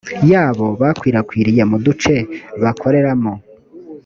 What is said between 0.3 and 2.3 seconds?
yabo bikwirakwiriye mu duce